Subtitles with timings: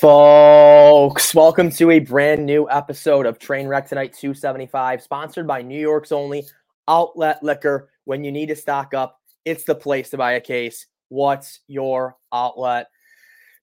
[0.00, 6.10] Folks, welcome to a brand new episode of Trainwreck Tonight 275, sponsored by New York's
[6.10, 6.44] only
[6.88, 7.90] outlet liquor.
[8.02, 10.86] When you need to stock up, it's the place to buy a case.
[11.10, 12.88] What's your outlet?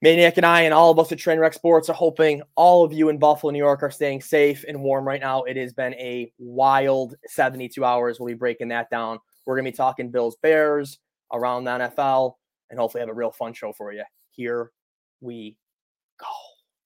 [0.02, 3.09] Maniac and I and all of us at Trainwreck Sports are hoping all of you
[3.09, 5.43] in Buffalo, New York are staying safe and warm right now.
[5.43, 8.21] It has been a wild 72 hours.
[8.21, 9.20] We'll be breaking that down.
[9.45, 10.98] We're going to be talking Bills Bears
[11.34, 12.36] around the NFL
[12.70, 14.05] and hopefully have a real fun show for you.
[14.32, 14.71] Here
[15.20, 15.57] we.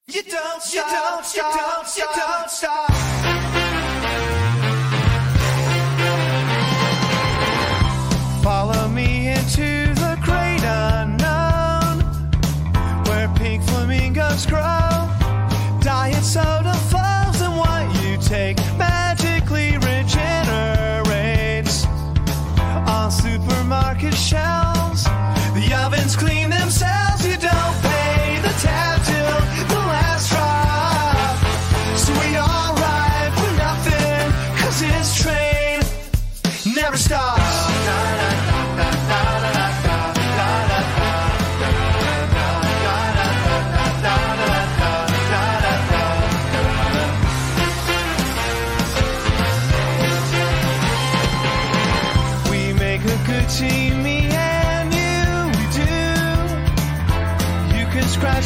[0.08, 2.91] You don't stop, you don't stop, you don't, you don't stop.
[8.44, 12.04] Follow me into the great unknown,
[13.05, 14.95] where pink flamingos grow.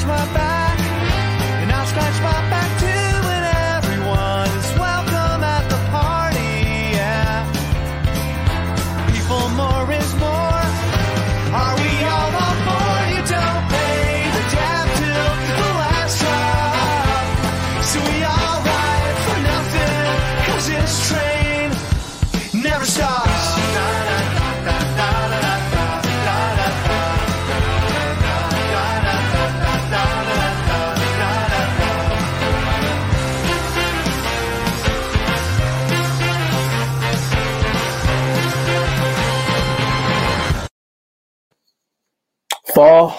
[0.09, 0.38] My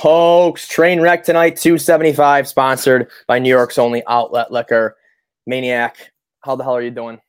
[0.01, 4.97] Folks, train wreck tonight, 275, sponsored by New York's only outlet liquor.
[5.47, 7.21] Maniac, how the hell are you doing?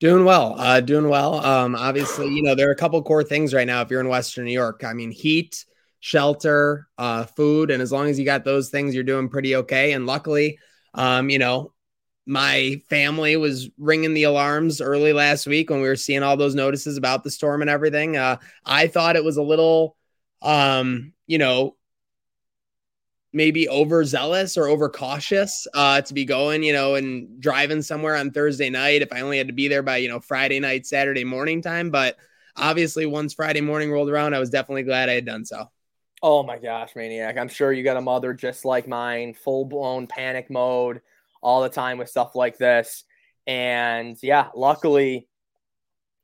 [0.00, 1.42] Doing well, uh, doing well.
[1.42, 3.80] Um, obviously, you know there are a couple core things right now.
[3.80, 5.64] If you're in Western New York, I mean, heat,
[6.00, 9.92] shelter, uh, food, and as long as you got those things, you're doing pretty okay.
[9.92, 10.58] And luckily,
[10.92, 11.72] um, you know,
[12.26, 16.54] my family was ringing the alarms early last week when we were seeing all those
[16.54, 18.18] notices about the storm and everything.
[18.18, 18.36] Uh,
[18.66, 19.96] I thought it was a little,
[20.42, 21.75] um, you know,
[23.36, 28.70] maybe overzealous or overcautious uh, to be going, you know, and driving somewhere on Thursday
[28.70, 31.60] night if I only had to be there by, you know, Friday night, Saturday morning
[31.60, 31.90] time.
[31.90, 32.16] But
[32.56, 35.70] obviously, once Friday morning rolled around, I was definitely glad I had done so.
[36.22, 37.36] Oh my gosh, Maniac.
[37.36, 41.02] I'm sure you got a mother just like mine, full blown panic mode
[41.42, 43.04] all the time with stuff like this.
[43.46, 45.28] And yeah, luckily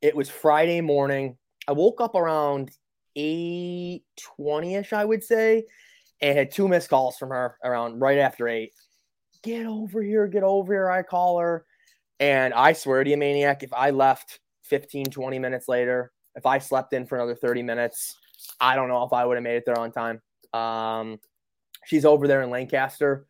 [0.01, 1.37] it was Friday morning.
[1.67, 2.71] I woke up around
[3.15, 4.03] 8
[4.35, 5.65] 20 ish, I would say,
[6.23, 8.71] and had two missed calls from her around right after eight.
[9.43, 10.89] Get over here, get over here.
[10.89, 11.65] I call her.
[12.21, 16.59] And I swear to you, Maniac, if I left 15, 20 minutes later, if I
[16.59, 18.15] slept in for another 30 minutes,
[18.61, 20.21] I don't know if I would have made it there on time.
[20.53, 21.19] Um,
[21.85, 23.27] she's over there in Lancaster.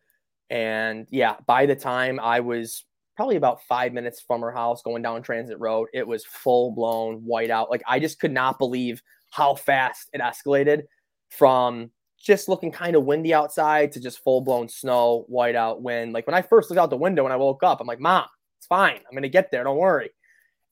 [0.48, 2.84] And yeah, by the time I was
[3.16, 7.24] probably about five minutes from her house going down Transit Road, it was full blown
[7.24, 7.72] white out.
[7.72, 10.82] Like I just could not believe how fast it escalated
[11.30, 11.90] from
[12.24, 16.12] just looking kind of windy outside to just full blown snow, white out wind.
[16.12, 18.26] Like when I first looked out the window when I woke up, I'm like, Mom,
[18.58, 18.96] it's fine.
[18.96, 19.64] I'm gonna get there.
[19.64, 20.10] Don't worry.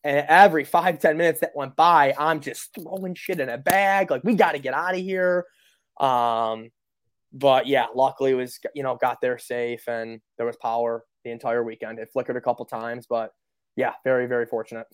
[0.04, 4.10] And every five, 10 minutes that went by, I'm just throwing shit in a bag.
[4.10, 5.46] Like, we got to get out of here.
[6.00, 6.70] Um,
[7.32, 11.30] but yeah, luckily it was, you know, got there safe and there was power the
[11.30, 11.98] entire weekend.
[11.98, 13.30] It flickered a couple times, but
[13.76, 14.86] yeah, very, very fortunate.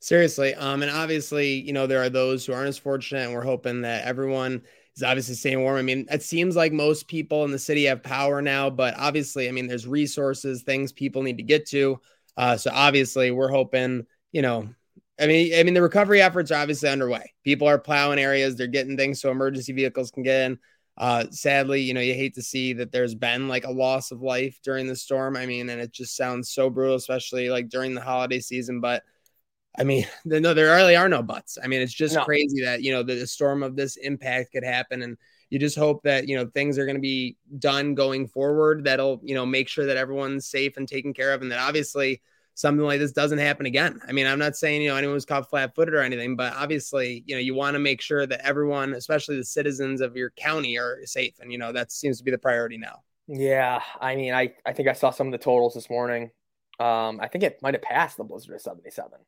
[0.00, 0.54] Seriously.
[0.54, 3.82] Um, and obviously, you know, there are those who aren't as fortunate, and we're hoping
[3.82, 4.62] that everyone
[4.96, 5.76] is obviously staying warm.
[5.76, 9.48] I mean, it seems like most people in the city have power now, but obviously,
[9.48, 12.00] I mean, there's resources, things people need to get to.
[12.36, 14.68] Uh, so obviously, we're hoping, you know,
[15.20, 17.32] I mean, I mean, the recovery efforts are obviously underway.
[17.42, 20.58] People are plowing areas, they're getting things so emergency vehicles can get in.
[20.96, 24.22] Uh, sadly, you know, you hate to see that there's been like a loss of
[24.22, 25.36] life during the storm.
[25.36, 28.80] I mean, and it just sounds so brutal, especially like during the holiday season.
[28.80, 29.02] But
[29.78, 31.58] I mean, no, there really are no buts.
[31.62, 32.24] I mean, it's just No.
[32.24, 35.16] crazy that you know the, the storm of this impact could happen, and
[35.50, 38.84] you just hope that you know things are going to be done going forward.
[38.84, 42.22] That'll you know make sure that everyone's safe and taken care of, and that obviously
[42.54, 44.00] something like this doesn't happen again.
[44.08, 47.22] I mean, I'm not saying you know anyone was caught flat-footed or anything, but obviously
[47.26, 50.76] you know you want to make sure that everyone, especially the citizens of your county,
[50.78, 53.02] are safe, and you know that seems to be the priority now.
[53.26, 56.30] Yeah, I mean, I I think I saw some of the totals this morning.
[56.80, 59.18] Um, I think it might have passed the Blizzard of 77.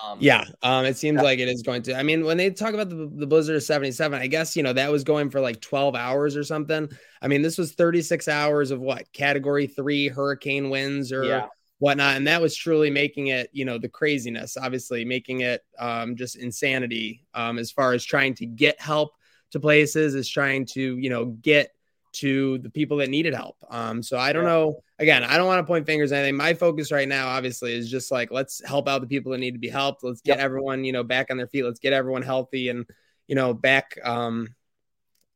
[0.00, 1.22] Um, yeah, um, it seems yeah.
[1.22, 1.94] like it is going to.
[1.94, 4.72] I mean, when they talk about the, the Blizzard of 77, I guess, you know,
[4.72, 6.88] that was going for like 12 hours or something.
[7.22, 11.46] I mean, this was 36 hours of what category three hurricane winds or yeah.
[11.78, 12.16] whatnot.
[12.16, 16.36] And that was truly making it, you know, the craziness, obviously making it um, just
[16.36, 19.14] insanity um, as far as trying to get help
[19.52, 21.72] to places, is trying to, you know, get
[22.12, 23.56] to the people that needed help.
[23.70, 24.50] Um, so I don't yeah.
[24.50, 24.82] know.
[24.98, 26.36] Again, I don't want to point fingers or anything.
[26.36, 29.52] My focus right now, obviously, is just like let's help out the people that need
[29.52, 30.02] to be helped.
[30.02, 30.44] Let's get yep.
[30.44, 31.64] everyone, you know, back on their feet.
[31.64, 32.86] Let's get everyone healthy and
[33.26, 34.54] you know back um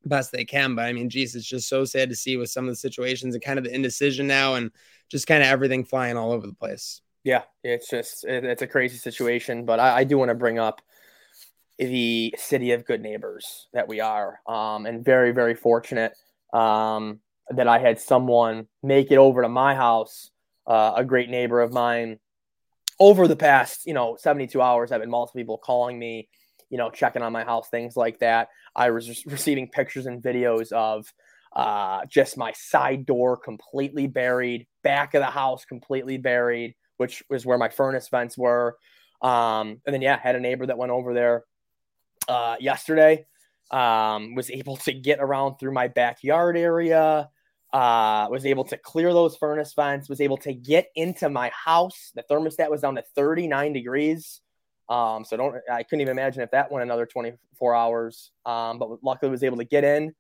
[0.04, 0.74] best they can.
[0.74, 3.34] But I mean, geez, it's just so sad to see with some of the situations
[3.34, 4.70] and kind of the indecision now and
[5.10, 7.02] just kind of everything flying all over the place.
[7.24, 9.64] Yeah, it's just it, it's a crazy situation.
[9.64, 10.80] But I, I do want to bring up
[11.78, 16.12] the city of good neighbors that we are, um, and very very fortunate
[16.52, 20.30] um, that I had someone make it over to my house,
[20.66, 22.18] uh, a great neighbor of mine.
[22.98, 26.28] Over the past, you know, 72 hours, I've been multiple people calling me,
[26.68, 28.48] you know, checking on my house, things like that.
[28.74, 31.12] I was receiving pictures and videos of
[31.54, 37.44] uh, just my side door completely buried, back of the house completely buried, which was
[37.44, 38.76] where my furnace vents were.
[39.22, 41.44] Um, and then, yeah, had a neighbor that went over there
[42.28, 43.26] uh, yesterday
[43.70, 47.28] um, was able to get around through my backyard area,
[47.72, 52.10] uh, was able to clear those furnace vents, was able to get into my house.
[52.14, 54.40] The thermostat was down to 39 degrees.
[54.88, 58.32] Um, so don't, I couldn't even imagine if that went another 24 hours.
[58.44, 60.14] Um, but luckily was able to get in,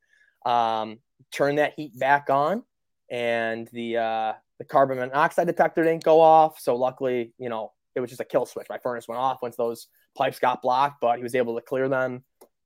[0.46, 0.98] um,
[1.32, 2.62] turn that heat back on
[3.10, 6.60] and the, uh, the carbon monoxide detector didn't go off.
[6.60, 8.68] So luckily, you know, it was just a kill switch.
[8.68, 11.88] My furnace went off once those pipes got blocked, but he was able to clear
[11.88, 12.22] them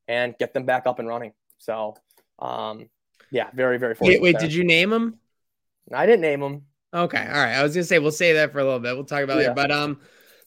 [0.08, 1.32] and get them back up and running.
[1.58, 1.96] So,
[2.38, 2.90] um,
[3.34, 5.18] yeah, very, very Wait, wait did you name them?
[5.92, 6.62] I didn't name them.
[6.94, 7.18] Okay.
[7.18, 7.54] All right.
[7.54, 8.94] I was gonna say we'll say that for a little bit.
[8.94, 9.50] We'll talk about yeah.
[9.50, 9.56] it.
[9.56, 9.98] But um,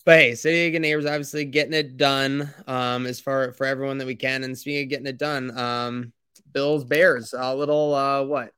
[0.05, 2.49] but hey, City of Neighbors obviously getting it done.
[2.65, 4.45] Um, as far for everyone that we can.
[4.45, 6.13] And speaking of getting it done, um,
[6.53, 8.53] Bills Bears, a little uh what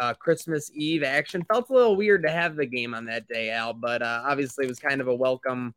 [0.00, 1.44] uh, Christmas Eve action.
[1.44, 4.64] Felt a little weird to have the game on that day, Al, but uh, obviously
[4.64, 5.74] it was kind of a welcome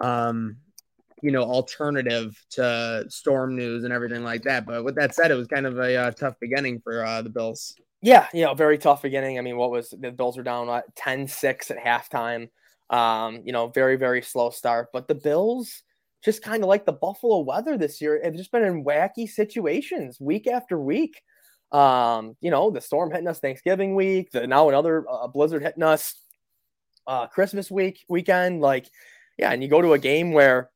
[0.00, 0.58] um,
[1.26, 4.64] you know alternative to storm news and everything like that.
[4.64, 7.30] But with that said, it was kind of a uh, tough beginning for uh, the
[7.30, 7.74] Bills.
[8.00, 9.36] Yeah, you know, very tough beginning.
[9.36, 12.48] I mean, what was the Bills were down what, 10-6 at halftime.
[12.90, 15.82] Um, you know, very very slow start, but the Bills
[16.24, 18.20] just kind of like the Buffalo weather this year.
[18.22, 21.20] Have just been in wacky situations week after week.
[21.72, 25.82] Um, you know, the storm hitting us Thanksgiving week, the now another uh, blizzard hitting
[25.82, 26.14] us
[27.08, 28.60] uh, Christmas week weekend.
[28.60, 28.88] Like,
[29.36, 30.70] yeah, and you go to a game where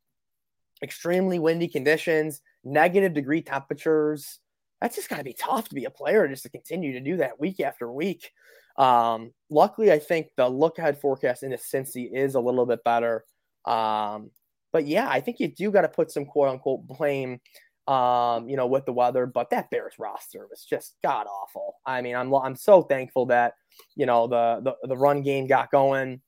[0.82, 4.40] extremely windy conditions, negative degree temperatures.
[4.80, 7.18] That's just got to be tough to be a player just to continue to do
[7.18, 8.32] that week after week.
[8.76, 12.82] Um, luckily, I think the look ahead forecast in the Cincy is a little bit
[12.82, 13.24] better.
[13.66, 14.30] Um,
[14.72, 17.40] but yeah, I think you do got to put some quote unquote blame,
[17.88, 19.26] um, you know, with the weather.
[19.26, 21.74] But that Bears roster was just god awful.
[21.84, 23.54] I mean, I'm I'm so thankful that
[23.96, 26.20] you know the the, the run game got going,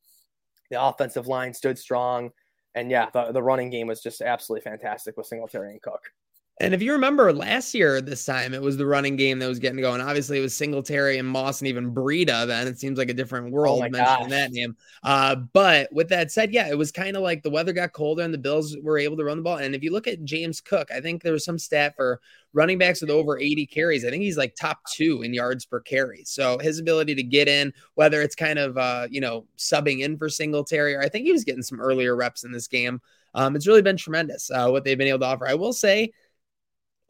[0.71, 2.31] the offensive line stood strong.
[2.75, 6.13] And yeah, the, the running game was just absolutely fantastic with Singletary and Cook.
[6.63, 9.59] And if you remember last year, this time it was the running game that was
[9.59, 10.01] getting going.
[10.01, 12.47] Obviously, it was Singletary and Moss and even Breida.
[12.47, 14.77] Then it seems like a different world oh mentioning that name.
[15.03, 18.23] Uh, but with that said, yeah, it was kind of like the weather got colder
[18.23, 19.57] and the Bills were able to run the ball.
[19.57, 22.21] And if you look at James Cook, I think there was some stat for
[22.53, 24.05] running backs with over 80 carries.
[24.05, 26.23] I think he's like top two in yards per carry.
[26.25, 30.17] So his ability to get in, whether it's kind of uh, you know subbing in
[30.17, 33.01] for Singletary, or I think he was getting some earlier reps in this game.
[33.35, 35.49] Um, it's really been tremendous uh, what they've been able to offer.
[35.49, 36.13] I will say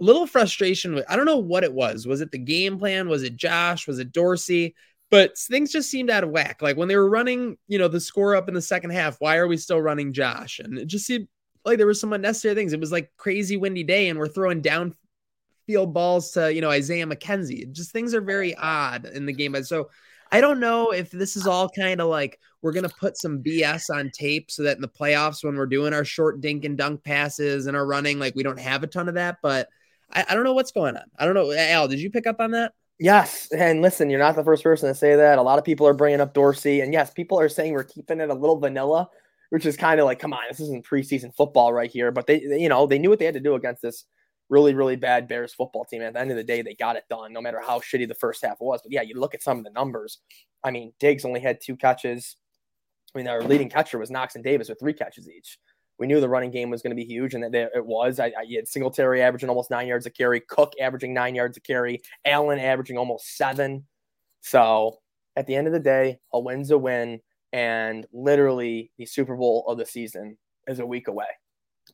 [0.02, 2.06] little frustration with I don't know what it was.
[2.06, 3.09] Was it the game plan?
[3.09, 3.87] Was it Josh?
[3.87, 4.75] Was it Dorsey?
[5.11, 6.61] But things just seemed out of whack.
[6.61, 9.37] Like when they were running, you know, the score up in the second half, why
[9.37, 10.59] are we still running Josh?
[10.59, 11.28] And it just seemed
[11.64, 12.73] like there was some unnecessary things.
[12.73, 17.06] It was like crazy windy day, and we're throwing downfield balls to, you know, Isaiah
[17.06, 17.71] McKenzie.
[17.71, 19.54] Just things are very odd in the game.
[19.64, 19.90] So
[20.32, 23.90] I don't know if this is all kind of like we're gonna put some BS
[23.94, 27.04] on tape so that in the playoffs when we're doing our short dink and dunk
[27.04, 29.37] passes and our running, like we don't have a ton of that.
[29.42, 29.68] But
[30.12, 31.04] I, I don't know what's going on.
[31.19, 31.52] I don't know.
[31.52, 32.73] Al, did you pick up on that?
[32.99, 35.38] Yes, and listen, you're not the first person to say that.
[35.38, 38.21] A lot of people are bringing up Dorsey, and yes, people are saying we're keeping
[38.21, 39.09] it a little vanilla,
[39.50, 42.12] which is kind of like, come on, this isn't preseason football right here.
[42.12, 44.04] But they, they, you know, they knew what they had to do against this
[44.49, 46.02] really, really bad Bears football team.
[46.02, 48.14] At the end of the day, they got it done, no matter how shitty the
[48.14, 48.81] first half was.
[48.83, 50.19] But yeah, you look at some of the numbers.
[50.62, 52.37] I mean, Diggs only had two catches.
[53.14, 55.59] I mean, our leading catcher was Knox and Davis with three catches each
[56.02, 58.18] we knew the running game was going to be huge, and that it was.
[58.18, 61.61] I, I had Singletary averaging almost nine yards a carry, Cook averaging nine yards a
[61.61, 63.87] carry, Allen averaging almost seven.
[64.40, 64.99] So
[65.37, 67.21] at the end of the day, a win's a win,
[67.52, 71.26] and literally the Super Bowl of the season is a week away.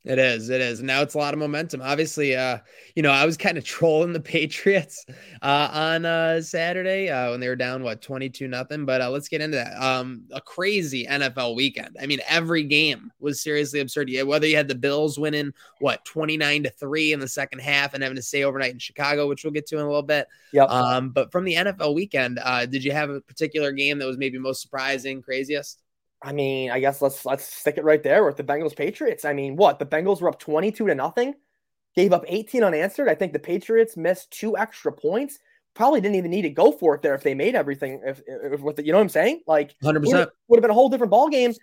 [0.09, 0.49] It is.
[0.49, 0.83] It is.
[0.83, 1.83] Now it's a lot of momentum.
[1.83, 2.61] Obviously, uh,
[2.95, 5.05] you know, I was kind of trolling the Patriots
[5.43, 8.87] uh, on uh, Saturday uh, when they were down what twenty two nothing.
[8.87, 9.77] But uh, let's get into that.
[9.81, 11.95] Um, a crazy NFL weekend.
[12.01, 14.09] I mean, every game was seriously absurd.
[14.09, 17.59] Yeah, whether you had the Bills winning what twenty nine to three in the second
[17.59, 20.03] half and having to stay overnight in Chicago, which we'll get to in a little
[20.03, 20.27] bit.
[20.55, 20.71] Yep.
[20.71, 24.17] Um, but from the NFL weekend, uh, did you have a particular game that was
[24.17, 25.83] maybe most surprising, craziest?
[26.23, 29.25] I mean, I guess let's let's stick it right there with the Bengals Patriots.
[29.25, 31.35] I mean, what the Bengals were up 22 to nothing,
[31.95, 33.09] gave up 18 unanswered.
[33.09, 35.39] I think the Patriots missed two extra points.
[35.75, 38.01] Probably didn't even need to go for it there if they made everything.
[38.05, 40.73] If, if with the, you know what I'm saying, like 100 percent would have been
[40.73, 41.55] a whole different ball game.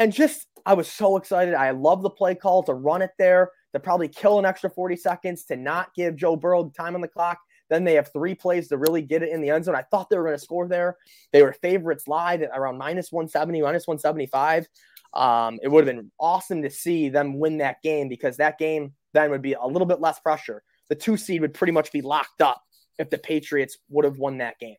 [0.00, 1.54] And just I was so excited.
[1.54, 4.96] I love the play call to run it there to probably kill an extra 40
[4.96, 7.38] seconds to not give Joe Burrow time on the clock.
[7.70, 9.76] Then they have three plays to really get it in the end zone.
[9.76, 10.98] I thought they were going to score there.
[11.32, 14.68] They were favorites live at around minus 170, minus 175.
[15.14, 18.92] Um, it would have been awesome to see them win that game because that game
[19.14, 20.62] then would be a little bit less pressure.
[20.88, 22.62] The two seed would pretty much be locked up
[22.98, 24.76] if the Patriots would have won that game.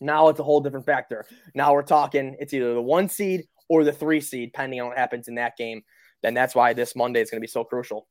[0.00, 1.26] Now it's a whole different factor.
[1.54, 4.98] Now we're talking it's either the one seed or the three seed, depending on what
[4.98, 5.82] happens in that game.
[6.22, 8.06] Then that's why this Monday is going to be so crucial.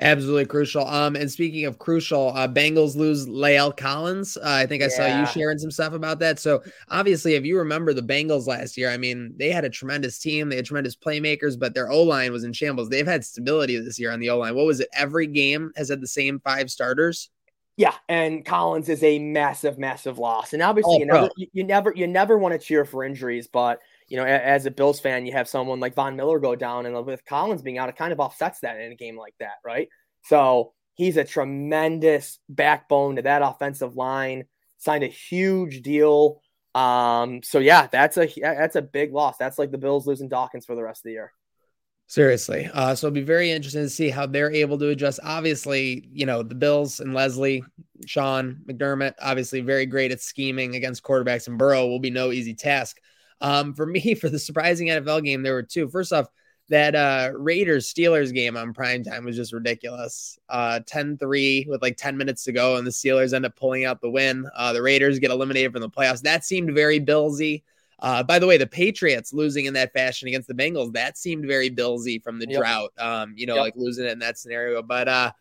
[0.00, 0.86] Absolutely crucial.
[0.86, 4.38] Um, and speaking of crucial, uh, Bengals lose La'el Collins.
[4.38, 4.90] Uh, I think I yeah.
[4.90, 6.38] saw you sharing some stuff about that.
[6.38, 10.18] So obviously, if you remember the Bengals last year, I mean, they had a tremendous
[10.18, 12.88] team, they had tremendous playmakers, but their O line was in shambles.
[12.88, 14.54] They've had stability this year on the O line.
[14.54, 14.88] What was it?
[14.94, 17.28] Every game has had the same five starters.
[17.76, 20.52] Yeah, and Collins is a massive, massive loss.
[20.52, 23.46] And obviously, oh, you never, you, you never, you never want to cheer for injuries,
[23.46, 26.86] but you know, as a Bills fan, you have someone like Von Miller go down,
[26.86, 29.56] and with Collins being out, it kind of offsets that in a game like that,
[29.64, 29.88] right?
[30.24, 34.44] So he's a tremendous backbone to that offensive line.
[34.78, 36.40] Signed a huge deal.
[36.74, 39.36] Um, so yeah, that's a that's a big loss.
[39.38, 41.32] That's like the Bills losing Dawkins for the rest of the year.
[42.06, 42.68] Seriously.
[42.74, 45.18] Uh, so it'll be very interesting to see how they're able to adjust.
[45.22, 47.64] Obviously, you know, the Bills and Leslie,
[48.06, 52.52] Sean McDermott, obviously very great at scheming against quarterbacks, and Burrow will be no easy
[52.52, 52.98] task.
[53.42, 55.88] Um, for me, for the surprising NFL game, there were two.
[55.88, 56.28] First off,
[56.68, 60.38] that uh Raiders Steelers game on prime time was just ridiculous.
[60.48, 64.00] Uh 10-3 with like 10 minutes to go and the Steelers end up pulling out
[64.00, 64.46] the win.
[64.56, 66.22] Uh the Raiders get eliminated from the playoffs.
[66.22, 67.62] That seemed very billsy.
[67.98, 71.46] Uh by the way, the Patriots losing in that fashion against the Bengals, that seemed
[71.46, 72.60] very billsy from the yep.
[72.60, 72.92] drought.
[72.98, 73.62] Um you know, yep.
[73.64, 75.32] like losing it in that scenario, but uh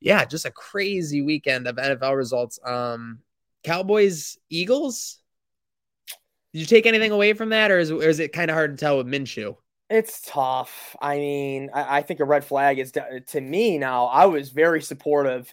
[0.00, 2.58] yeah, just a crazy weekend of NFL results.
[2.64, 3.18] Um
[3.64, 5.19] Cowboys Eagles
[6.52, 8.76] did you take anything away from that, or is, or is it kind of hard
[8.76, 9.56] to tell with Minshew?
[9.88, 10.94] It's tough.
[11.00, 14.06] I mean, I, I, think a red flag is to me now.
[14.06, 15.52] I was very supportive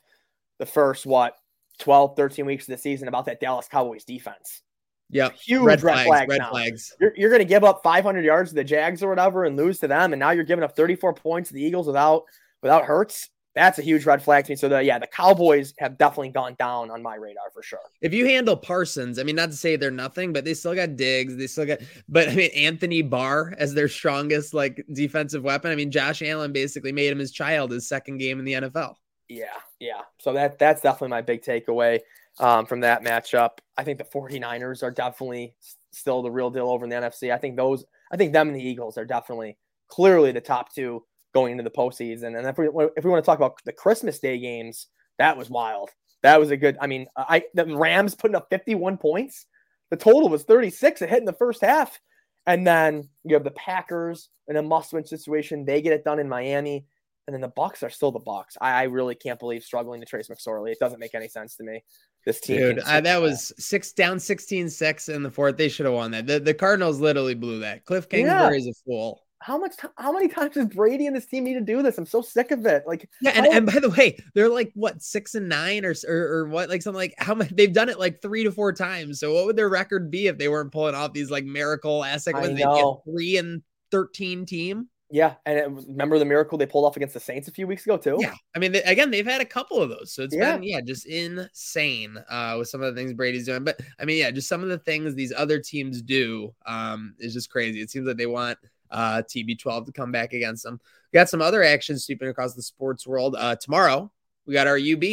[0.60, 1.36] the first, what,
[1.80, 4.62] 12, 13 weeks of the season about that Dallas Cowboys defense.
[5.10, 5.30] Yeah.
[5.32, 6.08] Huge red, red flags.
[6.08, 6.50] flags red now.
[6.52, 6.96] flags.
[7.00, 9.80] You're, you're going to give up 500 yards to the Jags or whatever and lose
[9.80, 10.14] to them.
[10.14, 12.24] And now you're giving up 34 points to the Eagles without
[12.62, 14.56] without Hurts that's a huge red flag to me.
[14.56, 17.80] So the yeah, the Cowboys have definitely gone down on my radar for sure.
[18.02, 20.96] If you handle Parsons, I mean, not to say they're nothing, but they still got
[20.96, 25.72] Diggs, they still got, but I mean, Anthony Barr as their strongest like defensive weapon.
[25.72, 28.96] I mean, Josh Allen basically made him his child his second game in the NFL.
[29.28, 29.48] Yeah,
[29.80, 30.02] yeah.
[30.20, 32.00] So that that's definitely my big takeaway
[32.40, 33.58] um, from that matchup.
[33.78, 35.56] I think the 49ers are definitely
[35.92, 37.34] still the real deal over in the NFC.
[37.34, 41.04] I think those, I think them and the Eagles are definitely clearly the top two
[41.38, 42.36] going into the postseason.
[42.38, 44.88] And if we if we want to talk about the Christmas Day games,
[45.20, 45.92] that was wild.
[46.24, 46.78] That was a good.
[46.82, 49.46] I mean, I the Rams putting up 51 points.
[49.92, 51.04] The total was 36.
[51.04, 52.00] It hit in the first half,
[52.48, 55.64] and then you have the Packers in a must-win situation.
[55.64, 56.88] They get it done in Miami,
[57.28, 58.58] and then the Bucs are still the Bucs.
[58.60, 60.72] I, I really can't believe struggling to Trace McSorley.
[60.72, 61.84] It doesn't make any sense to me.
[62.26, 65.56] This team, dude, uh, that was six down 16-6 in the fourth.
[65.56, 66.28] They should have won that.
[66.28, 67.86] The, the Cardinals literally blew that.
[67.86, 71.26] Cliff Kingsbury is a fool how much t- how many times does Brady and his
[71.26, 71.98] team need to do this?
[71.98, 72.84] I'm so sick of it.
[72.88, 76.18] Like yeah, and, and by the way, they're like what six and nine or, or
[76.18, 79.20] or what like something like how many they've done it like three to four times.
[79.20, 82.28] So what would their record be if they weren't pulling off these like miracle ass
[82.28, 84.90] like they get three and thirteen team?
[85.10, 87.86] Yeah, and it, remember the miracle they pulled off against the Saints a few weeks
[87.86, 88.18] ago too.
[88.20, 90.56] Yeah, I mean, they, again, they've had a couple of those, so it's yeah.
[90.56, 93.64] been yeah, just insane uh, with some of the things Brady's doing.
[93.64, 97.34] But I mean, yeah, just some of the things these other teams do um, is
[97.34, 97.82] just crazy.
[97.82, 98.58] It seems like they want
[98.92, 100.80] uh, TB12 to come back against them.
[101.12, 103.36] We got some other action sweeping across the sports world.
[103.38, 104.12] Uh, tomorrow,
[104.46, 105.04] we got our UB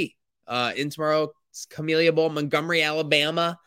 [0.46, 1.32] uh, in tomorrow.
[1.70, 3.58] Camellia Bowl, Montgomery, Alabama.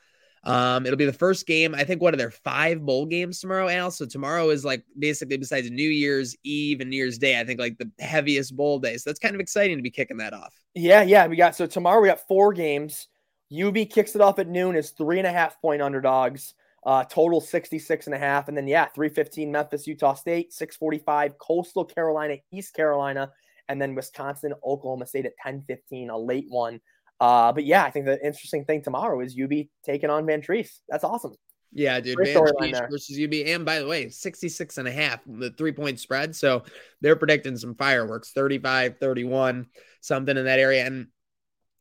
[0.43, 1.75] Um, it'll be the first game.
[1.75, 3.91] I think one of their five bowl games tomorrow, Al.
[3.91, 7.59] So tomorrow is like basically besides New Year's Eve and New Year's Day, I think
[7.59, 8.95] like the heaviest bowl day.
[8.97, 10.53] So that's kind of exciting to be kicking that off.
[10.73, 11.27] Yeah, yeah.
[11.27, 13.07] We got so tomorrow we got four games.
[13.51, 16.53] UB kicks it off at noon as three and a half point underdogs.
[16.88, 18.48] Uh, total 66 and a half.
[18.48, 23.29] And then, yeah, 315 Memphis, Utah State, 645 Coastal Carolina, East Carolina,
[23.67, 26.79] and then Wisconsin, Oklahoma State at 1015, a late one.
[27.20, 30.79] Uh, but yeah, I think the interesting thing tomorrow is UB taking on Vantrease.
[30.88, 31.34] That's awesome.
[31.74, 32.15] Yeah, dude.
[32.15, 33.34] Great Vantrease versus UB.
[33.46, 36.36] And by the way, 66 and a half, the three point spread.
[36.36, 36.63] So
[37.01, 39.67] they're predicting some fireworks 35, 31,
[40.00, 40.86] something in that area.
[40.86, 41.08] And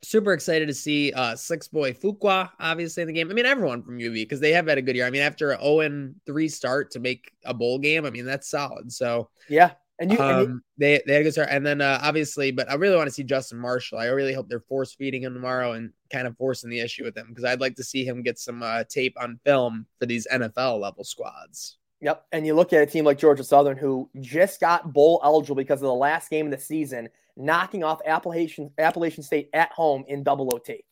[0.03, 3.31] super excited to see uh six boy Fuqua obviously in the game.
[3.31, 5.07] I mean, everyone from UB because they have had a good year.
[5.07, 8.25] I mean, after an 0 and 3 start to make a bowl game, I mean,
[8.25, 8.93] that's solid.
[8.93, 9.73] So Yeah.
[9.99, 12.51] And you, and you- um, they they had a good start, and then uh, obviously,
[12.51, 13.99] but I really want to see Justin Marshall.
[13.99, 17.17] I really hope they're force feeding him tomorrow and kind of forcing the issue with
[17.17, 20.27] him because I'd like to see him get some uh, tape on film for these
[20.31, 21.79] NFL level squads.
[22.01, 22.27] Yep.
[22.33, 25.81] And you look at a team like Georgia Southern who just got bowl eligible because
[25.81, 30.23] of the last game of the season, knocking off Appalachian Appalachian State at home in
[30.23, 30.85] double OT.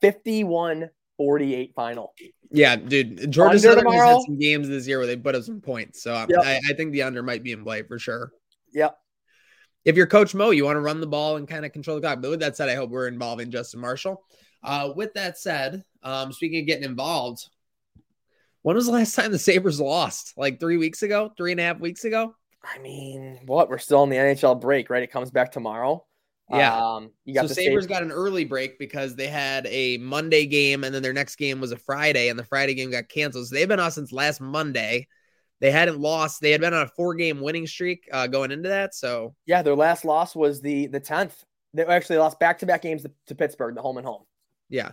[0.00, 2.14] 51 48 final.
[2.50, 5.42] Yeah, dude, Georgia Under Southern has had some games this year where they put up
[5.42, 6.40] some points, so Yep.
[6.42, 8.32] I, I think the under might be in play for sure.
[8.72, 8.96] Yep.
[9.84, 12.02] If you're Coach Mo, you want to run the ball and kind of control the
[12.02, 12.20] clock.
[12.22, 14.22] But with that said, I hope we're involving Justin Marshall.
[14.62, 17.46] Uh, with that said, um, speaking of getting involved,
[18.62, 20.34] when was the last time the Sabres lost?
[20.36, 22.34] Like three weeks ago, three and a half weeks ago?
[22.62, 23.68] I mean, what?
[23.68, 25.02] We're still in the NHL break, right?
[25.02, 26.04] It comes back tomorrow.
[26.50, 26.76] Yeah.
[26.76, 30.46] Um, you got so the Sabres got an early break because they had a Monday
[30.46, 33.46] game and then their next game was a Friday and the Friday game got canceled.
[33.46, 35.06] So they've been off since last Monday.
[35.60, 36.40] They hadn't lost.
[36.40, 38.94] They had been on a four game winning streak uh, going into that.
[38.94, 41.44] So Yeah, their last loss was the the 10th.
[41.72, 44.24] They actually lost back to back games to, to Pittsburgh, the home and home.
[44.68, 44.92] yeah.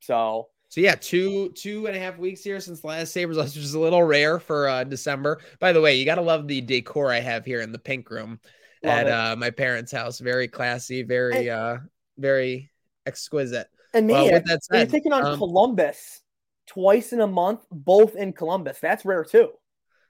[0.00, 3.62] So So yeah, two two and a half weeks here since last Sabres loss, which
[3.62, 5.38] is a little rare for uh, December.
[5.60, 8.40] By the way, you gotta love the decor I have here in the pink room
[8.82, 10.18] Love at uh, my parents' house.
[10.18, 11.76] Very classy, very uh,
[12.16, 12.70] very
[13.04, 13.66] exquisite.
[13.92, 16.22] and Well, man, with that when you're said, taking on um, Columbus
[16.66, 18.78] twice in a month, both in Columbus.
[18.80, 19.50] That's rare too,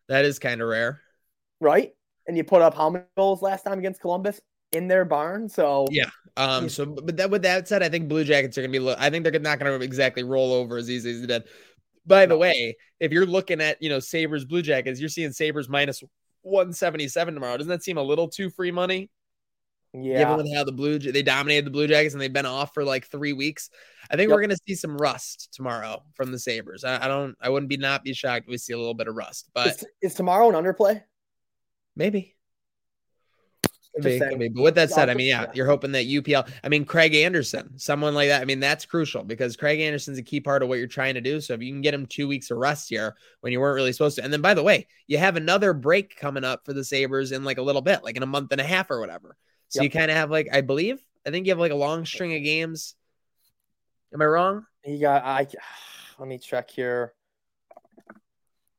[0.09, 1.01] that is kind of rare.
[1.59, 1.91] right?
[2.29, 4.41] And you put up how many goals last time against Columbus
[4.73, 5.49] in their barn?
[5.49, 6.11] So Yeah.
[6.37, 6.69] Um.
[6.69, 8.95] So, but that with that said, I think Blue Jackets are gonna be.
[8.99, 11.45] I think they're not gonna exactly roll over as easy as they did.
[12.07, 12.39] By the No.
[12.39, 16.03] way, if you're looking at you know Sabres Blue Jackets, you're seeing Sabres minus
[16.41, 17.57] one seventy seven tomorrow.
[17.59, 19.11] Doesn't that seem a little too free money?
[19.95, 22.83] yeah, Given how the Blue they dominated the Blue Jackets and they've been off for
[22.83, 23.69] like three weeks,
[24.11, 24.35] I think Yep.
[24.37, 26.83] we're gonna see some rust tomorrow from the Sabres.
[26.83, 27.37] I, I don't.
[27.43, 29.67] I wouldn't be not be shocked if we see a little bit of rust, but
[29.69, 31.03] is, is tomorrow an underplay?
[31.95, 32.35] maybe.
[33.95, 34.49] Could be, could be.
[34.49, 37.79] But with that said, I mean, yeah, you're hoping that UPL, I mean, Craig Anderson,
[37.79, 38.41] someone like that.
[38.41, 41.21] I mean, that's crucial because Craig Anderson's a key part of what you're trying to
[41.21, 41.41] do.
[41.43, 43.93] So if you can get him two weeks of rest here when you weren't really
[43.93, 46.85] supposed to, and then by the way, you have another break coming up for the
[46.85, 49.37] Sabres in like a little bit, like in a month and a half or whatever.
[49.69, 49.85] So Yep.
[49.85, 52.35] you kind of have like, I believe, I think you have like a long string
[52.35, 52.95] of games.
[54.15, 54.67] Am I wrong?
[54.85, 55.47] You got I.
[56.19, 57.15] Let me check here.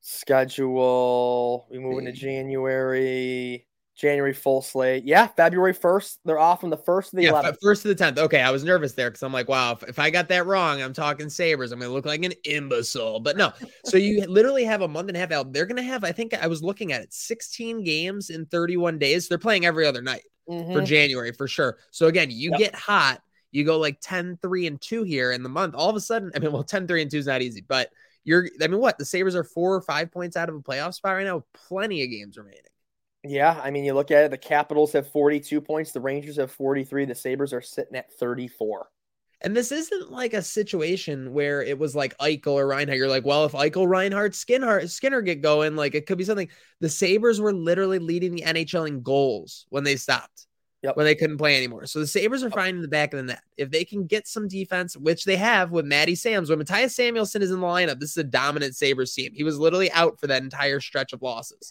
[0.02, 1.65] Schedule.
[1.71, 3.65] We move into January.
[3.95, 5.03] January full slate.
[5.06, 6.19] Yeah, February first.
[6.25, 7.58] They're off from the first to the Yeah, eleventh.
[7.62, 8.17] first to the tenth.
[8.17, 10.82] Okay, I was nervous there because I'm like, wow, if, if I got that wrong,
[10.82, 11.71] I'm talking Sabres.
[11.71, 13.19] I'm gonna look like an imbecile.
[13.19, 13.53] But no,
[13.86, 15.53] so you literally have a month and a half out.
[15.53, 19.27] They're gonna have, I think I was looking at it, 16 games in 31 days.
[19.27, 20.23] They're playing every other night
[20.71, 20.86] for Mhm.
[20.88, 21.77] January for sure.
[21.91, 22.60] So again, you Yep.
[22.60, 25.75] get hot, you go like 10, 3, and 2 here in the month.
[25.75, 27.89] All of a sudden, I mean, well, 10, 3, and 2 is not easy, but
[28.23, 28.97] you're I mean, what?
[28.97, 32.03] The Sabres are four or five points out of a playoff spot right now, plenty
[32.03, 32.63] of games remaining.
[33.23, 34.31] Yeah, I mean, you look at it.
[34.31, 35.91] The Capitals have forty-two points.
[35.91, 37.05] The Rangers have forty-three.
[37.05, 38.88] The Sabres are sitting at thirty-four.
[39.41, 42.97] And this isn't like a situation where it was like Eichel or Reinhart.
[42.97, 46.47] You're like, well, if Eichel, Reinhart, Skinner, Skinner get going, like it could be something.
[46.79, 50.47] The Sabres were literally leading the NHL in goals when they stopped,
[50.81, 50.95] Yep.
[50.95, 51.86] when they couldn't play anymore.
[51.88, 53.41] So the Sabres are fine in the back of the net.
[53.57, 57.41] If they can get some defense, which they have with Matty Sams, when Mattias Samuelsson
[57.41, 59.33] is in the lineup, this is a dominant Sabres team.
[59.33, 61.69] He was literally out for that entire stretch of losses.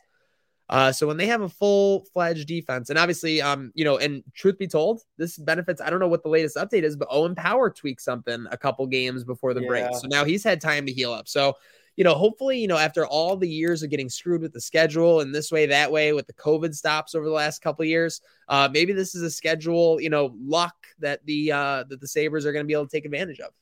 [0.73, 4.25] Uh, so when they have a full fledged defense, and obviously, um, you know, and
[4.33, 5.83] truth be told, this benefits.
[5.83, 8.87] I don't know what the latest update is, but Owen Power tweaked something a couple
[8.87, 11.29] games before the break, so now he's had time to heal up.
[11.29, 11.59] So,
[11.97, 15.21] you know, hopefully, you know, after all the years of getting screwed with the schedule
[15.21, 18.23] and this way, that way, with the COVID stops over the last couple of years,
[18.49, 22.47] uh, maybe this is a schedule, you know, luck that the uh that the Sabres
[22.47, 23.53] are going to be able to take advantage of.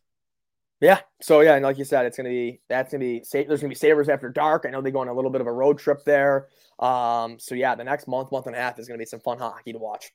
[0.80, 1.00] Yeah.
[1.20, 3.74] So yeah, and like you said, it's gonna be that's gonna be there's gonna be
[3.74, 4.64] Sabres after dark.
[4.66, 6.48] I know they go on a little bit of a road trip there.
[6.78, 7.38] Um.
[7.38, 9.72] So yeah, the next month, month and a half is gonna be some fun hockey
[9.72, 10.10] to watch.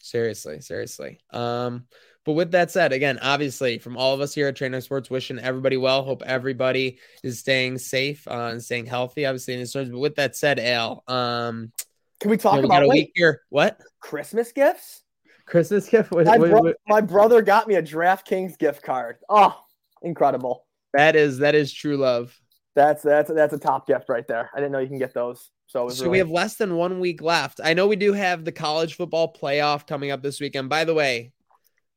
[0.00, 1.18] Seriously, seriously.
[1.32, 1.86] Um,
[2.24, 5.38] but with that said, again, obviously, from all of us here at Trainwreck Sports, wishing
[5.38, 6.04] everybody well.
[6.04, 9.90] Hope everybody is staying safe uh, and staying healthy, obviously, in these times.
[9.90, 11.72] But with that said, Al, um,
[12.20, 13.42] Can we you talk know, we about got a week here.
[13.48, 13.80] What?
[14.00, 15.02] Christmas gifts?
[15.46, 16.10] Christmas gift.
[16.12, 19.16] What- My, what- bro- what- my brother got me a DraftKings gift card.
[19.28, 19.58] Oh,
[20.02, 20.66] incredible.
[20.94, 22.38] that is that is true love.
[22.74, 24.50] That's that's that's a top gift right there.
[24.54, 25.50] I didn't know you can get those.
[25.66, 27.60] So, So really, we have less than one week left.
[27.62, 30.68] I know we do have the college football playoff coming up this weekend.
[30.70, 31.32] By the way,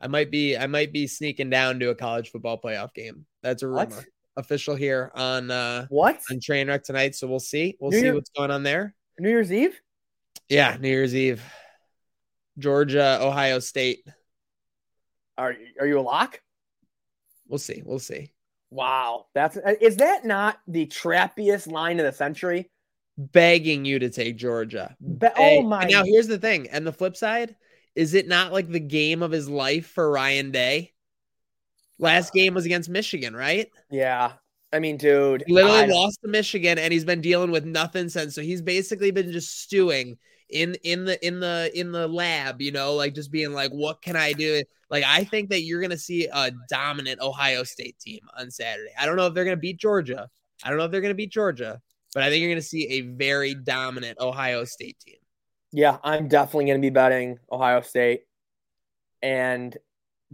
[0.01, 3.25] I might be I might be sneaking down to a college football playoff game.
[3.43, 3.85] That's a rumor.
[3.85, 4.05] What?
[4.37, 7.15] Official here on uh what on Trainwreck tonight.
[7.15, 7.77] So we'll see.
[7.79, 8.95] We'll New see Year- what's going on there.
[9.19, 9.79] New Year's Eve?
[10.49, 11.43] Yeah, New Year's Eve.
[12.57, 14.05] Georgia, Ohio State.
[15.37, 16.41] Are are you a lock?
[17.51, 17.83] We'll see.
[17.85, 18.31] We'll see.
[18.69, 22.71] Wow, that's uh, is that not the trappiest line of the century?
[23.17, 24.95] Begging you to take Georgia.
[25.17, 25.81] Be- oh my!
[25.81, 26.69] And now here's the thing.
[26.69, 27.57] And the flip side,
[27.93, 30.93] is it not like the game of his life for Ryan Day?
[31.99, 32.35] Last uh.
[32.35, 33.69] game was against Michigan, right?
[33.91, 34.31] yeah,
[34.73, 38.09] I mean, dude, He literally I lost to Michigan and he's been dealing with nothing
[38.09, 38.35] since.
[38.35, 40.17] So he's basically been just stewing
[40.49, 44.01] in in the in the in the lab, you know, like just being like, what
[44.01, 44.61] can I do?
[44.89, 48.91] Like I think that you're gonna see a dominant Ohio State team on Saturday.
[48.99, 50.29] I don't know if they're gonna beat Georgia.
[50.63, 51.81] I don't know if they're gonna beat Georgia,
[52.13, 55.15] but I think you're gonna see a very dominant Ohio State team.
[55.71, 58.23] Yeah, I'm definitely going to be betting Ohio State.
[59.21, 59.75] And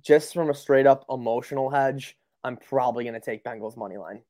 [0.02, 2.18] just from a straight up emotional hedge,
[2.48, 4.22] I'm probably going to take Bengals money line.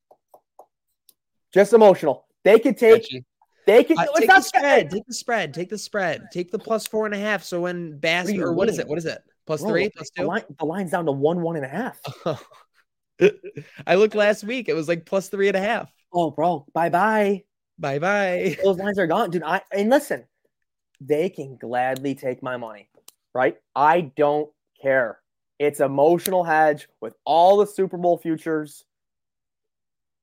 [1.54, 2.26] Just emotional.
[2.44, 3.04] They could take.
[3.04, 3.24] Gotcha.
[3.68, 3.98] They could.
[4.00, 4.90] Uh, it's take not the spread.
[4.90, 5.54] Take the spread.
[5.54, 6.22] Take the spread.
[6.32, 7.44] Take the plus four and a half.
[7.44, 8.88] So when Bass What or what is it?
[8.88, 9.22] What is it?
[9.46, 10.28] Plus Bro, three, plus The, two.
[10.28, 12.00] line, the line's down to one, one and a half.
[13.88, 14.68] I looked last week.
[14.68, 15.92] It was like plus three and a half.
[16.12, 17.44] Oh, bro, bye bye.
[17.78, 18.58] Bye bye.
[18.64, 19.44] Those lines are gone, dude.
[19.44, 20.26] I and listen,
[21.00, 22.90] they can gladly take my money,
[23.34, 23.58] right?
[23.76, 24.50] I don't
[24.82, 25.20] care.
[25.60, 28.84] It's emotional hedge with all the Super Bowl futures.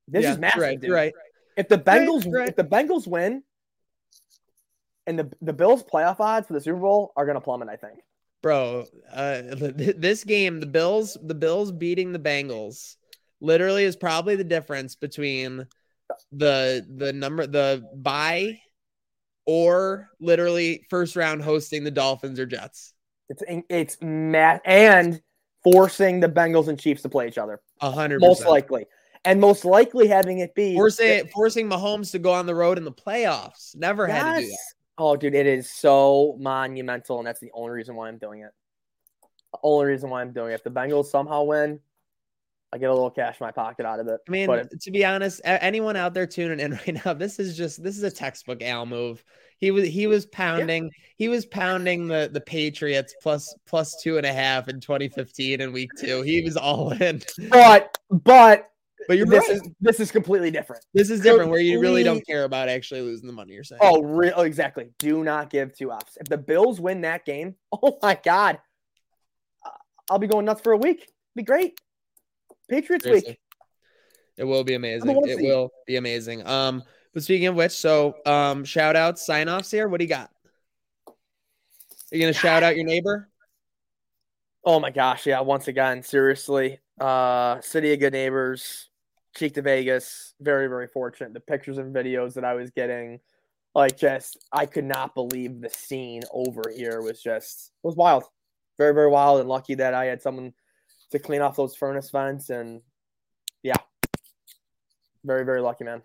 [0.06, 0.80] This Yeah, is massive, right.
[0.80, 0.90] dude.
[0.90, 1.12] Right.
[1.56, 2.48] If the Bengals right.
[2.48, 3.42] if the Bengals win
[5.06, 7.76] and the the Bills playoff odds for the Super Bowl are going to plummet, I
[7.76, 7.98] think.
[8.42, 12.96] Bro, uh, th- this game, the Bills, the Bills beating the Bengals,
[13.40, 15.66] literally is probably the difference between
[16.32, 18.58] the the number the buy
[19.46, 22.93] or literally first round hosting the Dolphins or Jets.
[23.28, 25.20] It's it's mad and
[25.62, 27.60] forcing the Bengals and Chiefs to play each other.
[27.80, 28.86] A hundred Most likely.
[29.26, 32.84] And most likely having it be Forcing forcing Mahomes to go on the road in
[32.84, 33.74] the playoffs.
[33.74, 34.58] Never had to do that.
[34.98, 38.50] Oh, dude, it is so monumental, and that's the only reason why I'm doing it.
[39.52, 40.56] The only reason why I'm doing it.
[40.56, 41.80] If the Bengals somehow win,
[42.74, 44.20] I get a little cash in my pocket out of it.
[44.28, 47.56] I mean, but to be honest, anyone out there tuning in right now, this is
[47.56, 49.22] just this is a textbook Al move.
[49.58, 54.26] He was he was pounding he was pounding the the Patriots plus plus two and
[54.26, 56.22] a half in 2015 in week two.
[56.22, 57.22] He was all in.
[57.50, 58.68] but but
[59.06, 59.58] But you're this right.
[59.58, 60.84] is this is completely different.
[60.94, 63.52] this is different where you really don't care about actually losing the money.
[63.52, 63.80] You're saying.
[63.84, 64.90] Oh, re- oh, exactly.
[64.98, 66.16] Do not give two Fs.
[66.20, 68.58] If the Bills win that game, oh my god,
[70.10, 71.08] I'll be going nuts for a week.
[71.36, 71.78] Be great.
[72.68, 73.30] Patriots Seriously.
[73.30, 73.38] week.
[74.36, 75.16] It will be amazing.
[75.24, 75.46] It seed.
[75.46, 76.46] will be amazing.
[76.46, 79.86] Um, but speaking of which, so um, shout outs, sign offs here.
[79.88, 80.30] What do you got?
[81.06, 83.28] Are you gonna shout out your neighbor?
[84.64, 86.80] Oh my gosh, yeah, once again, seriously.
[87.00, 88.88] Uh City of Good Neighbors,
[89.36, 91.34] Cheektowaga, very, very fortunate.
[91.34, 93.20] The pictures and videos that I was getting,
[93.74, 98.24] like just I could not believe the scene over here was just was wild.
[98.78, 100.52] Very, very wild and lucky that I had someone
[101.10, 102.80] to clean off those furnace vents and
[103.62, 103.76] yeah.
[105.24, 106.02] Very, very lucky, man.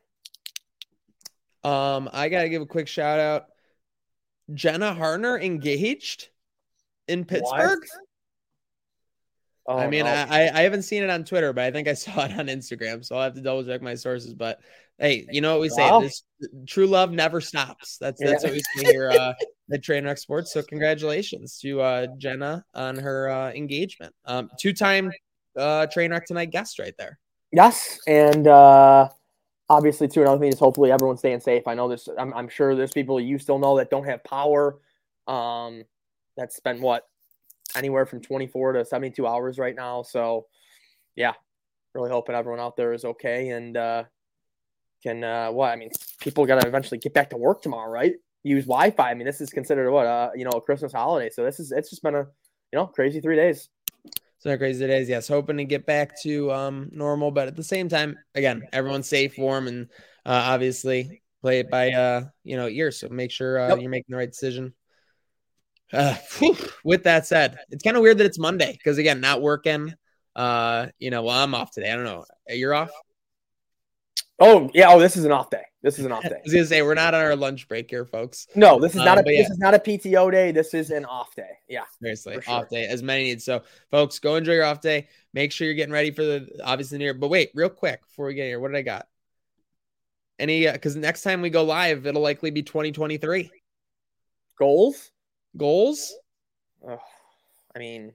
[1.63, 3.45] Um, I gotta give a quick shout out.
[4.53, 6.29] Jenna Harner engaged
[7.07, 7.83] in Pittsburgh.
[9.67, 10.11] Oh, I mean, no.
[10.11, 13.05] I, I haven't seen it on Twitter, but I think I saw it on Instagram,
[13.05, 14.33] so I'll have to double check my sources.
[14.33, 14.59] But
[14.97, 15.89] hey, you know what we say?
[15.89, 16.01] Wow.
[16.01, 16.23] This
[16.65, 17.97] true love never stops.
[17.97, 18.49] That's that's Yeah.
[18.49, 19.33] what we say here uh,
[19.71, 20.53] at Trainwreck Sports.
[20.53, 24.13] So congratulations to uh, Jenna on her uh, engagement.
[24.25, 25.11] Um, two time
[25.57, 27.19] uh, Trainwreck tonight guest right there.
[27.51, 29.09] Yes, and uh,
[29.69, 30.21] obviously too.
[30.21, 31.67] Another thing is hopefully everyone's staying safe.
[31.67, 34.77] I know there's, I'm, I'm sure there's people you still know that don't have power.
[35.27, 35.83] Um,
[36.37, 37.07] that spent what
[37.75, 40.01] anywhere from 24 to 72 hours right now.
[40.01, 40.47] So,
[41.15, 41.33] yeah,
[41.93, 44.03] really hoping everyone out there is okay and uh,
[45.03, 45.91] can uh, what I mean.
[46.19, 48.13] People got to eventually get back to work tomorrow, right?
[48.43, 49.11] Use Wi-Fi.
[49.11, 51.29] I mean, this is considered what uh, you know a Christmas holiday.
[51.29, 52.27] So this is it's just been a
[52.71, 53.69] you know crazy three days.
[54.39, 55.27] So crazy days, yes.
[55.27, 59.37] Hoping to get back to um normal, but at the same time, again, everyone's safe,
[59.37, 59.87] warm, and
[60.25, 62.91] uh, obviously play it by uh you know ear.
[62.91, 64.73] So make sure uh, you're making the right decision.
[65.91, 69.41] Uh, whew, with that said, it's kind of weird that it's Monday because again, not
[69.41, 69.93] working.
[70.35, 71.91] Uh, you know, well, I'm off today.
[71.91, 72.23] I don't know.
[72.47, 72.91] You're off.
[74.39, 74.89] Oh yeah.
[74.91, 75.63] Oh, this is an off day.
[75.81, 76.29] This is an off day.
[76.35, 78.47] I was gonna say we're not on our lunch break here, folks.
[78.55, 79.41] No, this is not Um, a yeah.
[79.41, 80.51] this is not a PTO day.
[80.51, 81.57] This is an off day.
[81.67, 81.83] Yeah.
[82.01, 82.53] Seriously, sure.
[82.53, 83.41] off day as many need.
[83.41, 85.07] So, folks, go enjoy your off day.
[85.33, 87.13] Make sure you're getting ready for the obviously new year.
[87.13, 89.07] But wait, real quick before we get here, what did I got?
[90.39, 93.51] Any because next time we go live, it'll likely be 2023
[94.57, 95.11] Goals.
[95.57, 96.13] goals.
[96.87, 98.13] I mean,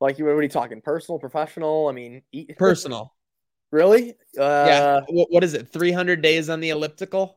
[0.00, 0.26] like you.
[0.28, 0.80] Are you talking?
[0.80, 1.88] Personal, professional?
[1.88, 3.12] I mean, eat, Personal,
[3.70, 4.12] really?
[4.38, 5.00] Uh, yeah.
[5.08, 5.68] What, what is it?
[5.68, 7.36] 300 days on the elliptical.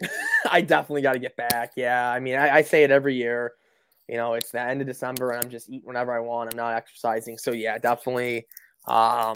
[0.50, 1.72] I definitely got to get back.
[1.76, 2.10] Yeah.
[2.10, 3.54] I mean, I, I say it every year.
[4.08, 6.52] You know, it's the end of December and I'm just eating whenever I want.
[6.52, 7.38] I'm not exercising.
[7.38, 8.46] So yeah, definitely.
[8.86, 9.34] Um,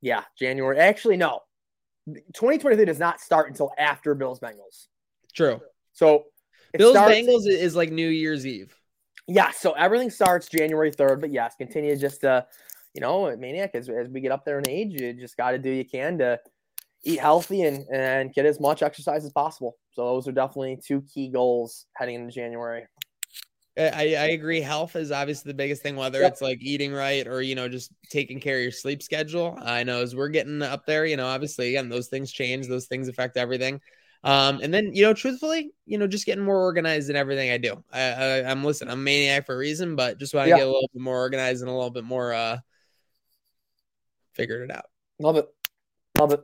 [0.00, 0.78] yeah, January.
[0.78, 1.40] Actually, no.
[2.06, 4.86] 2023 does not start until after Bills Bengals.
[5.34, 5.60] True.
[5.94, 6.24] So
[6.76, 8.76] Bills starts- Bengals is- is like New Year's Eve.
[9.26, 12.46] Yeah, so everything starts January 3rd, but yes, continue just to,
[12.94, 15.58] you know, maniac as, as we get up there in age, you just got to
[15.58, 16.38] do you can to
[17.04, 19.76] eat healthy and and get as much exercise as possible.
[19.92, 22.86] So those are definitely two key goals heading into January.
[23.76, 24.60] I, I agree.
[24.60, 26.32] Health is obviously the biggest thing, whether Yep.
[26.32, 29.58] it's like eating right or, you know, just taking care of your sleep schedule.
[29.60, 32.86] I know as we're getting up there, you know, obviously, again, those things change, those
[32.86, 33.80] things affect everything.
[34.22, 37.58] Um, and then, you know, truthfully, you know, just getting more organized in everything I
[37.58, 37.82] do.
[37.92, 40.58] I, I, I'm listen, I'm a maniac for a reason, but just want to Yeah.
[40.58, 42.58] get a little bit more organized and a little bit more, uh,
[44.34, 44.86] figured it out.
[45.18, 45.46] Love it.
[46.18, 46.40] Love it.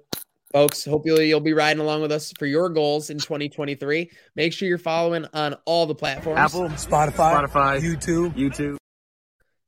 [0.52, 4.10] Folks, hope you'll, you'll be riding along with us for your goals in 2023.
[4.34, 6.38] Make sure you're following on all the platforms.
[6.40, 8.34] Apple, Spotify, Spotify, YouTube.
[8.34, 8.76] YouTube.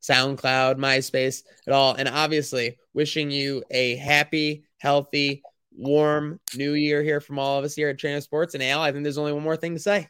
[0.03, 1.95] SoundCloud, MySpace, at all.
[1.95, 5.43] And obviously, wishing you a happy, healthy,
[5.77, 8.55] warm new year here from all of us here at Trainwreck Sports.
[8.55, 10.09] And Al, I think there's only one more thing to say.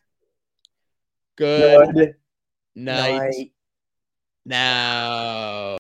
[1.37, 2.15] Good Good
[2.75, 3.53] night night.
[4.47, 5.77] now.